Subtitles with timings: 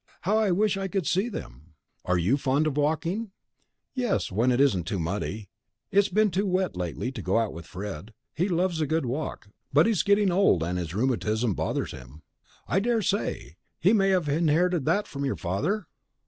[0.21, 1.73] How I wish I could see them!
[2.05, 3.29] Are you fond of walking?"
[3.93, 5.51] "Yes, when it isn't too muddy.
[5.91, 8.11] It's been too wet lately to go out with Fred.
[8.33, 12.23] He loves a good long walk, but he's getting old and his rheumatism bothers him."
[12.67, 15.85] "I dare say he may have inherited that from your father?"